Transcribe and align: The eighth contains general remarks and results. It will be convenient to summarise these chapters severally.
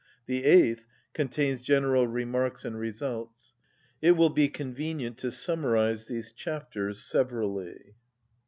The 0.25 0.45
eighth 0.45 0.83
contains 1.13 1.61
general 1.61 2.07
remarks 2.07 2.65
and 2.65 2.75
results. 2.75 3.53
It 4.01 4.13
will 4.13 4.31
be 4.31 4.49
convenient 4.49 5.19
to 5.19 5.29
summarise 5.29 6.07
these 6.07 6.31
chapters 6.31 6.99
severally. 7.03 7.93